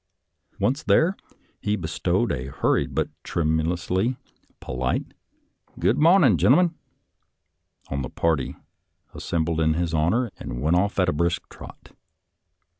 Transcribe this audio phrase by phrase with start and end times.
[0.59, 1.15] Once there,
[1.59, 4.17] he bestowed a hurried but tremulously
[4.59, 5.13] polite"
[5.79, 6.73] Good mawnin', gentlemen,"
[7.89, 8.55] on the party
[9.13, 11.91] assembled in his honor and went off at a brisk trot.